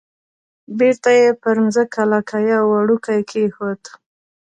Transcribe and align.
بیرته 0.77 1.09
یې 1.19 1.27
پر 1.41 1.55
مځکه 1.65 2.01
لکه 2.13 2.35
یو 2.51 2.63
وړوکی 2.71 3.19
کېښود. 3.29 3.81